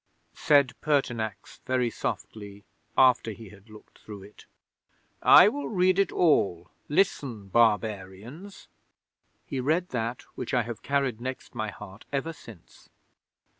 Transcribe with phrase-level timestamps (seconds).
[0.33, 2.63] 'Said Pertinax, very softly,
[2.97, 4.47] after he had looked through it:
[5.21, 6.71] "I will read it all.
[6.89, 8.67] Listen, barbarians!"
[9.45, 12.89] He read that which I have carried next my heart ever since.'